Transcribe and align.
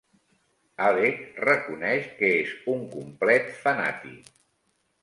Alec 0.85 1.19
reconeix 1.45 2.09
que 2.23 2.33
és 2.41 2.57
un 2.75 2.83
complet 2.97 3.55
fanàtic. 3.63 4.35